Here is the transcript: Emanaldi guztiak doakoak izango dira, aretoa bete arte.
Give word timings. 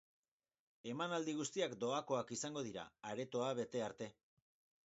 Emanaldi 0.91 1.35
guztiak 1.41 1.77
doakoak 1.83 2.33
izango 2.39 2.65
dira, 2.71 2.89
aretoa 3.13 3.55
bete 3.63 3.89
arte. 3.91 4.13